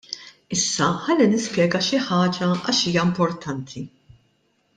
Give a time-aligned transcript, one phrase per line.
[0.55, 3.87] Issa ħalli nispjega xi ħaġa għax hija importanti.